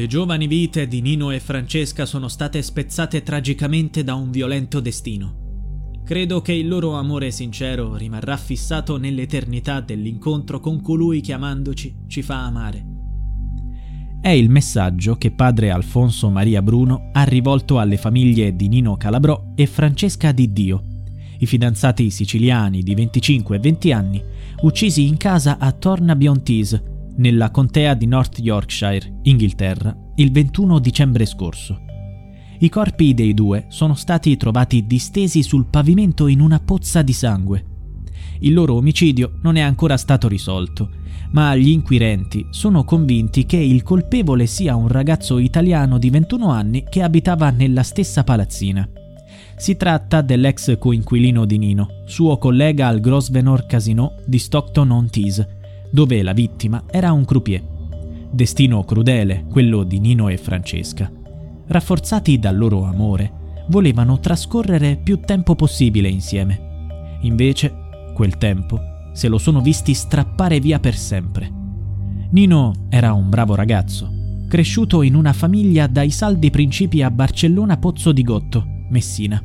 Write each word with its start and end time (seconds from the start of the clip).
Le 0.00 0.06
giovani 0.06 0.46
vite 0.46 0.88
di 0.88 1.02
Nino 1.02 1.30
e 1.30 1.40
Francesca 1.40 2.06
sono 2.06 2.28
state 2.28 2.62
spezzate 2.62 3.22
tragicamente 3.22 4.02
da 4.02 4.14
un 4.14 4.30
violento 4.30 4.80
destino. 4.80 6.00
Credo 6.06 6.40
che 6.40 6.54
il 6.54 6.68
loro 6.68 6.94
amore 6.94 7.30
sincero 7.30 7.96
rimarrà 7.96 8.38
fissato 8.38 8.96
nell'eternità 8.96 9.82
dell'incontro 9.82 10.58
con 10.58 10.80
colui 10.80 11.20
che 11.20 11.34
amandoci 11.34 11.94
ci 12.06 12.22
fa 12.22 12.46
amare. 12.46 12.82
È 14.22 14.30
il 14.30 14.48
messaggio 14.48 15.16
che 15.16 15.32
padre 15.32 15.70
Alfonso 15.70 16.30
Maria 16.30 16.62
Bruno 16.62 17.10
ha 17.12 17.24
rivolto 17.24 17.78
alle 17.78 17.98
famiglie 17.98 18.56
di 18.56 18.68
Nino 18.68 18.96
Calabrò 18.96 19.52
e 19.54 19.66
Francesca 19.66 20.32
Di 20.32 20.50
Dio, 20.50 20.82
i 21.40 21.44
fidanzati 21.44 22.08
siciliani 22.08 22.80
di 22.80 22.94
25 22.94 23.56
e 23.56 23.58
20 23.58 23.92
anni, 23.92 24.24
uccisi 24.62 25.06
in 25.06 25.18
casa 25.18 25.58
a 25.58 25.70
Tornabion-Tees, 25.72 26.99
nella 27.16 27.50
contea 27.50 27.94
di 27.94 28.06
North 28.06 28.38
Yorkshire, 28.38 29.20
Inghilterra, 29.22 29.96
il 30.16 30.30
21 30.30 30.78
dicembre 30.78 31.26
scorso. 31.26 31.80
I 32.58 32.68
corpi 32.68 33.14
dei 33.14 33.32
due 33.32 33.66
sono 33.68 33.94
stati 33.94 34.36
trovati 34.36 34.86
distesi 34.86 35.42
sul 35.42 35.66
pavimento 35.66 36.26
in 36.26 36.40
una 36.40 36.60
pozza 36.60 37.02
di 37.02 37.12
sangue. 37.12 37.64
Il 38.40 38.52
loro 38.52 38.74
omicidio 38.74 39.38
non 39.42 39.56
è 39.56 39.60
ancora 39.60 39.96
stato 39.96 40.28
risolto, 40.28 40.90
ma 41.32 41.54
gli 41.54 41.68
inquirenti 41.68 42.46
sono 42.50 42.84
convinti 42.84 43.46
che 43.46 43.56
il 43.56 43.82
colpevole 43.82 44.46
sia 44.46 44.76
un 44.76 44.88
ragazzo 44.88 45.38
italiano 45.38 45.98
di 45.98 46.10
21 46.10 46.50
anni 46.50 46.84
che 46.88 47.02
abitava 47.02 47.50
nella 47.50 47.82
stessa 47.82 48.24
palazzina. 48.24 48.88
Si 49.56 49.76
tratta 49.76 50.22
dell'ex 50.22 50.78
coinquilino 50.78 51.44
di 51.44 51.58
Nino, 51.58 52.02
suo 52.06 52.38
collega 52.38 52.88
al 52.88 53.00
Grosvenor 53.00 53.66
Casino 53.66 54.16
di 54.26 54.38
Stockton-on-Tees, 54.38 55.46
dove 55.90 56.22
la 56.22 56.32
vittima 56.32 56.84
era 56.90 57.12
un 57.12 57.24
croupier. 57.24 57.62
Destino 58.30 58.84
crudele, 58.84 59.44
quello 59.48 59.82
di 59.82 59.98
Nino 59.98 60.28
e 60.28 60.36
Francesca. 60.36 61.10
Rafforzati 61.66 62.38
dal 62.38 62.56
loro 62.56 62.84
amore, 62.84 63.32
volevano 63.68 64.20
trascorrere 64.20 64.96
più 65.02 65.20
tempo 65.20 65.54
possibile 65.54 66.08
insieme. 66.08 67.18
Invece, 67.22 67.72
quel 68.14 68.36
tempo 68.38 68.88
se 69.12 69.28
lo 69.28 69.38
sono 69.38 69.60
visti 69.60 69.94
strappare 69.94 70.60
via 70.60 70.78
per 70.78 70.96
sempre. 70.96 71.50
Nino 72.30 72.86
era 72.88 73.12
un 73.12 73.28
bravo 73.28 73.54
ragazzo, 73.54 74.08
cresciuto 74.48 75.02
in 75.02 75.14
una 75.14 75.32
famiglia 75.32 75.86
dai 75.86 76.10
saldi 76.10 76.50
principi 76.50 77.02
a 77.02 77.10
Barcellona 77.10 77.76
Pozzo 77.76 78.12
di 78.12 78.22
Gotto, 78.22 78.64
Messina. 78.90 79.42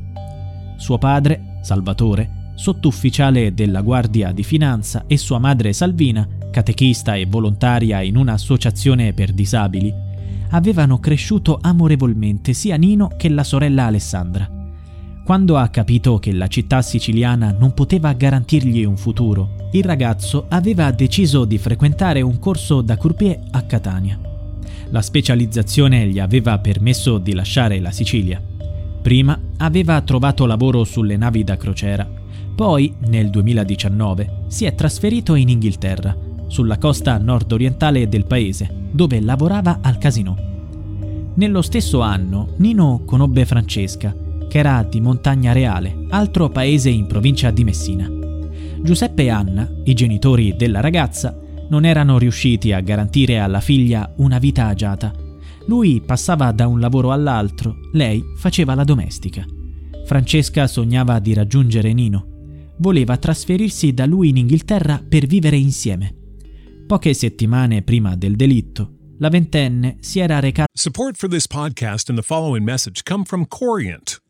Suo 0.77 0.97
padre, 0.97 1.59
Salvatore, 1.61 2.44
sottufficiale 2.55 3.53
della 3.53 3.81
Guardia 3.81 4.31
di 4.31 4.43
Finanza, 4.43 5.03
e 5.07 5.17
sua 5.17 5.39
madre 5.39 5.73
Salvina, 5.73 6.27
catechista 6.51 7.15
e 7.15 7.25
volontaria 7.25 8.01
in 8.01 8.17
un'associazione 8.17 9.13
per 9.13 9.33
disabili, 9.33 9.93
avevano 10.49 10.99
cresciuto 10.99 11.59
amorevolmente 11.61 12.53
sia 12.53 12.77
Nino 12.77 13.11
che 13.17 13.29
la 13.29 13.43
sorella 13.43 13.85
Alessandra. 13.85 14.49
Quando 15.23 15.57
ha 15.57 15.67
capito 15.69 16.19
che 16.19 16.31
la 16.31 16.47
città 16.47 16.81
siciliana 16.81 17.55
non 17.57 17.73
poteva 17.73 18.13
garantirgli 18.13 18.83
un 18.83 18.95
futuro, 18.95 19.69
il 19.71 19.83
ragazzo 19.83 20.45
aveva 20.49 20.91
deciso 20.91 21.45
di 21.45 21.57
frequentare 21.57 22.21
un 22.21 22.37
corso 22.37 22.81
da 22.81 22.95
croupier 22.95 23.39
a 23.51 23.63
Catania. 23.63 24.19
La 24.91 25.01
specializzazione 25.01 26.07
gli 26.07 26.19
aveva 26.19 26.59
permesso 26.59 27.17
di 27.17 27.33
lasciare 27.33 27.79
la 27.79 27.91
Sicilia. 27.91 28.41
Prima 29.01 29.37
aveva 29.57 29.99
trovato 30.01 30.45
lavoro 30.45 30.83
sulle 30.83 31.17
navi 31.17 31.43
da 31.43 31.57
crociera, 31.57 32.07
poi, 32.55 32.93
nel 33.07 33.29
2019, 33.29 34.45
si 34.47 34.63
è 34.63 34.73
trasferito 34.73 35.35
in 35.35 35.49
Inghilterra, 35.49 36.15
sulla 36.47 36.77
costa 36.77 37.17
nord-orientale 37.17 38.07
del 38.07 38.25
paese, 38.25 38.69
dove 38.91 39.19
lavorava 39.19 39.79
al 39.81 39.97
casino. 39.97 40.37
Nello 41.33 41.61
stesso 41.61 41.99
anno, 41.99 42.53
Nino 42.57 43.01
conobbe 43.05 43.45
Francesca, 43.45 44.15
che 44.47 44.57
era 44.57 44.83
di 44.89 45.01
Montagna 45.01 45.51
Reale, 45.51 46.05
altro 46.09 46.47
paese 46.49 46.89
in 46.89 47.07
provincia 47.07 47.51
di 47.51 47.65
Messina. 47.65 48.09
Giuseppe 48.81 49.23
e 49.23 49.29
Anna, 49.29 49.69
i 49.83 49.93
genitori 49.93 50.55
della 50.55 50.79
ragazza, 50.79 51.37
non 51.67 51.83
erano 51.83 52.17
riusciti 52.17 52.71
a 52.71 52.79
garantire 52.79 53.39
alla 53.39 53.59
figlia 53.59 54.13
una 54.17 54.37
vita 54.37 54.67
agiata. 54.67 55.11
Lui 55.65 55.99
passava 55.99 56.51
da 56.53 56.67
un 56.67 56.79
lavoro 56.79 57.11
all'altro, 57.11 57.75
lei 57.91 58.23
faceva 58.37 58.75
la 58.75 58.83
domestica. 58.83 59.43
Francesca 60.05 60.67
sognava 60.67 61.19
di 61.19 61.33
raggiungere 61.33 61.91
Nino. 61.91 62.34
Voleva 62.77 63.17
trasferirsi 63.17 63.93
da 63.93 64.05
lui 64.05 64.29
in 64.29 64.37
Inghilterra 64.37 65.03
per 65.07 65.25
vivere 65.25 65.57
insieme. 65.57 66.13
Poche 66.85 67.13
settimane 67.13 67.81
prima 67.81 68.15
del 68.15 68.35
delitto, 68.35 69.13
la 69.19 69.29
ventenne 69.29 69.97
si 70.01 70.19
era 70.19 70.39
recata. 70.39 70.69
Support 70.73 71.17
for 71.17 71.29
this 71.29 71.47
podcast 71.47 72.09
and 72.09 72.19
the 72.19 72.25
following 72.25 72.63
message 72.63 73.01
come 73.03 73.23
from 73.23 73.47
Corient 73.47 74.21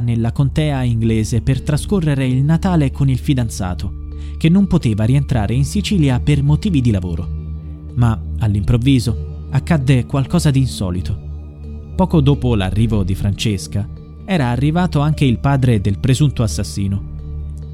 Nella 0.00 0.32
contea 0.32 0.82
inglese 0.84 1.42
per 1.42 1.60
trascorrere 1.60 2.26
il 2.26 2.42
Natale 2.42 2.90
con 2.90 3.10
il 3.10 3.18
fidanzato, 3.18 4.06
che 4.38 4.48
non 4.48 4.66
poteva 4.66 5.04
rientrare 5.04 5.52
in 5.52 5.66
Sicilia 5.66 6.18
per 6.18 6.42
motivi 6.42 6.80
di 6.80 6.90
lavoro. 6.90 7.28
Ma 7.94 8.18
all'improvviso 8.38 9.44
accadde 9.50 10.06
qualcosa 10.06 10.50
di 10.50 10.60
insolito. 10.60 11.16
Poco 11.94 12.22
dopo 12.22 12.54
l'arrivo 12.54 13.02
di 13.04 13.14
Francesca, 13.14 13.86
era 14.24 14.48
arrivato 14.48 15.00
anche 15.00 15.26
il 15.26 15.38
padre 15.38 15.80
del 15.80 15.98
presunto 15.98 16.42
assassino. 16.42 17.14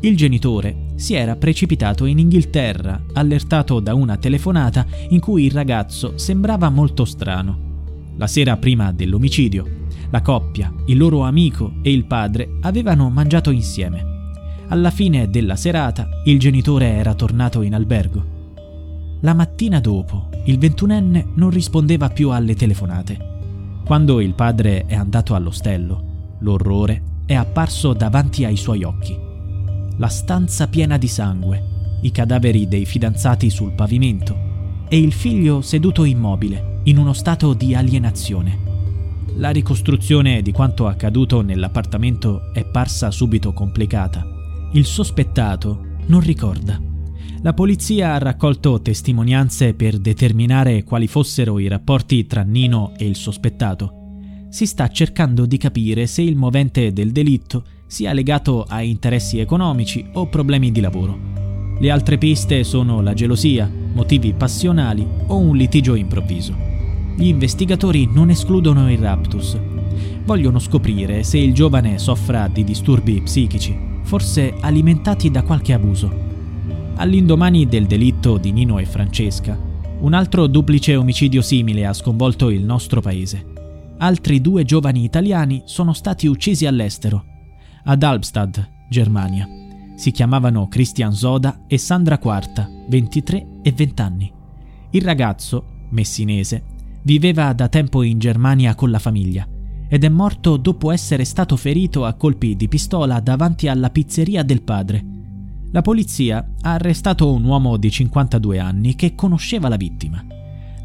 Il 0.00 0.16
genitore 0.16 0.90
si 0.96 1.14
era 1.14 1.36
precipitato 1.36 2.04
in 2.04 2.18
Inghilterra, 2.18 3.00
allertato 3.12 3.78
da 3.78 3.94
una 3.94 4.16
telefonata 4.16 4.84
in 5.10 5.20
cui 5.20 5.44
il 5.44 5.52
ragazzo 5.52 6.18
sembrava 6.18 6.68
molto 6.68 7.04
strano. 7.04 7.70
La 8.16 8.26
sera 8.26 8.56
prima 8.56 8.92
dell'omicidio, 8.92 9.81
la 10.12 10.20
coppia, 10.20 10.70
il 10.86 10.98
loro 10.98 11.22
amico 11.22 11.72
e 11.80 11.90
il 11.90 12.04
padre 12.04 12.58
avevano 12.60 13.08
mangiato 13.08 13.50
insieme. 13.50 14.04
Alla 14.68 14.90
fine 14.90 15.30
della 15.30 15.56
serata 15.56 16.06
il 16.26 16.38
genitore 16.38 16.86
era 16.90 17.14
tornato 17.14 17.62
in 17.62 17.74
albergo. 17.74 18.24
La 19.20 19.32
mattina 19.32 19.80
dopo 19.80 20.28
il 20.44 20.58
ventunenne 20.58 21.28
non 21.36 21.48
rispondeva 21.48 22.10
più 22.10 22.28
alle 22.28 22.54
telefonate. 22.54 23.30
Quando 23.86 24.20
il 24.20 24.34
padre 24.34 24.84
è 24.84 24.94
andato 24.94 25.34
all'ostello, 25.34 26.36
l'orrore 26.40 27.02
è 27.24 27.34
apparso 27.34 27.94
davanti 27.94 28.44
ai 28.44 28.56
suoi 28.56 28.84
occhi. 28.84 29.18
La 29.96 30.08
stanza 30.08 30.68
piena 30.68 30.98
di 30.98 31.08
sangue, 31.08 31.98
i 32.02 32.10
cadaveri 32.10 32.68
dei 32.68 32.84
fidanzati 32.84 33.48
sul 33.48 33.72
pavimento 33.72 34.36
e 34.88 34.98
il 34.98 35.12
figlio 35.14 35.62
seduto 35.62 36.04
immobile, 36.04 36.80
in 36.84 36.98
uno 36.98 37.14
stato 37.14 37.54
di 37.54 37.74
alienazione. 37.74 38.71
La 39.36 39.50
ricostruzione 39.50 40.42
di 40.42 40.52
quanto 40.52 40.86
accaduto 40.86 41.40
nell'appartamento 41.40 42.52
è 42.52 42.64
parsa 42.64 43.10
subito 43.10 43.52
complicata. 43.52 44.24
Il 44.72 44.84
sospettato 44.84 45.96
non 46.06 46.20
ricorda. 46.20 46.80
La 47.40 47.54
polizia 47.54 48.14
ha 48.14 48.18
raccolto 48.18 48.80
testimonianze 48.80 49.74
per 49.74 49.98
determinare 49.98 50.84
quali 50.84 51.08
fossero 51.08 51.58
i 51.58 51.66
rapporti 51.66 52.26
tra 52.26 52.42
Nino 52.42 52.92
e 52.96 53.06
il 53.06 53.16
sospettato. 53.16 54.00
Si 54.48 54.66
sta 54.66 54.88
cercando 54.88 55.46
di 55.46 55.56
capire 55.56 56.06
se 56.06 56.22
il 56.22 56.36
movente 56.36 56.92
del 56.92 57.10
delitto 57.10 57.64
sia 57.86 58.12
legato 58.12 58.64
a 58.64 58.82
interessi 58.82 59.38
economici 59.38 60.06
o 60.12 60.28
problemi 60.28 60.70
di 60.70 60.80
lavoro. 60.80 61.18
Le 61.80 61.90
altre 61.90 62.16
piste 62.16 62.62
sono 62.64 63.00
la 63.00 63.14
gelosia, 63.14 63.68
motivi 63.92 64.34
passionali 64.34 65.04
o 65.26 65.36
un 65.36 65.56
litigio 65.56 65.94
improvviso. 65.94 66.61
Gli 67.14 67.26
investigatori 67.26 68.08
non 68.10 68.30
escludono 68.30 68.90
il 68.90 68.98
raptus. 68.98 69.58
Vogliono 70.24 70.58
scoprire 70.58 71.22
se 71.22 71.38
il 71.38 71.52
giovane 71.52 71.98
soffra 71.98 72.48
di 72.48 72.64
disturbi 72.64 73.20
psichici, 73.20 73.78
forse 74.02 74.54
alimentati 74.60 75.30
da 75.30 75.42
qualche 75.42 75.72
abuso. 75.72 76.10
All'indomani 76.96 77.66
del 77.66 77.86
delitto 77.86 78.38
di 78.38 78.52
Nino 78.52 78.78
e 78.78 78.86
Francesca, 78.86 79.58
un 80.00 80.14
altro 80.14 80.46
duplice 80.46 80.96
omicidio 80.96 81.42
simile 81.42 81.86
ha 81.86 81.92
sconvolto 81.92 82.50
il 82.50 82.64
nostro 82.64 83.00
paese. 83.00 83.46
Altri 83.98 84.40
due 84.40 84.64
giovani 84.64 85.04
italiani 85.04 85.62
sono 85.64 85.92
stati 85.92 86.26
uccisi 86.26 86.66
all'estero, 86.66 87.24
ad 87.84 88.02
Albstad, 88.02 88.68
Germania. 88.88 89.46
Si 89.94 90.10
chiamavano 90.10 90.66
Christian 90.68 91.12
Zoda 91.12 91.64
e 91.66 91.78
Sandra 91.78 92.18
Quarta, 92.18 92.68
23 92.88 93.46
e 93.62 93.72
20 93.72 94.02
anni. 94.02 94.32
Il 94.90 95.02
ragazzo, 95.02 95.64
messinese, 95.90 96.64
Viveva 97.04 97.52
da 97.52 97.68
tempo 97.68 98.02
in 98.02 98.18
Germania 98.18 98.76
con 98.76 98.90
la 98.90 99.00
famiglia 99.00 99.46
ed 99.88 100.04
è 100.04 100.08
morto 100.08 100.56
dopo 100.56 100.90
essere 100.90 101.24
stato 101.24 101.56
ferito 101.56 102.04
a 102.04 102.14
colpi 102.14 102.56
di 102.56 102.68
pistola 102.68 103.20
davanti 103.20 103.68
alla 103.68 103.90
pizzeria 103.90 104.42
del 104.42 104.62
padre. 104.62 105.04
La 105.72 105.82
polizia 105.82 106.38
ha 106.60 106.74
arrestato 106.74 107.32
un 107.32 107.44
uomo 107.44 107.76
di 107.76 107.90
52 107.90 108.58
anni 108.58 108.94
che 108.94 109.14
conosceva 109.14 109.68
la 109.68 109.76
vittima. 109.76 110.24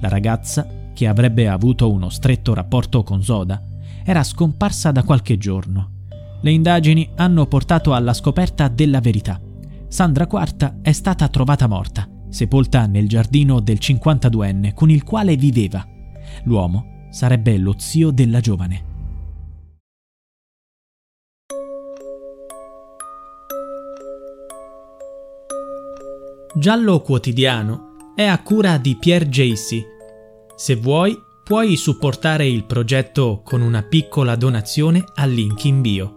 La 0.01 0.09
ragazza, 0.09 0.67
che 0.93 1.07
avrebbe 1.07 1.47
avuto 1.47 1.91
uno 1.91 2.09
stretto 2.09 2.53
rapporto 2.53 3.03
con 3.03 3.21
Zoda, 3.23 3.61
era 4.03 4.23
scomparsa 4.23 4.91
da 4.91 5.03
qualche 5.03 5.37
giorno. 5.37 5.91
Le 6.41 6.51
indagini 6.51 7.09
hanno 7.15 7.45
portato 7.45 7.93
alla 7.93 8.13
scoperta 8.13 8.67
della 8.69 8.99
verità. 8.99 9.39
Sandra 9.87 10.25
Quarta 10.25 10.79
è 10.81 10.91
stata 10.91 11.27
trovata 11.27 11.67
morta, 11.67 12.09
sepolta 12.29 12.87
nel 12.87 13.07
giardino 13.07 13.59
del 13.59 13.77
52enne 13.79 14.73
con 14.73 14.89
il 14.89 15.03
quale 15.03 15.35
viveva. 15.35 15.85
L'uomo 16.43 17.07
sarebbe 17.09 17.57
lo 17.57 17.75
zio 17.77 18.11
della 18.11 18.39
giovane. 18.39 18.95
Giallo 26.55 27.01
Quotidiano 27.01 28.13
è 28.15 28.23
a 28.25 28.41
cura 28.41 28.77
di 28.77 28.95
Pierre 28.95 29.29
Jacy. 29.29 29.83
Se 30.55 30.75
vuoi, 30.75 31.15
puoi 31.43 31.75
supportare 31.75 32.47
il 32.47 32.65
progetto 32.65 33.41
con 33.43 33.61
una 33.61 33.83
piccola 33.83 34.35
donazione 34.35 35.03
al 35.15 35.29
link 35.29 35.65
in 35.65 35.81
bio. 35.81 36.16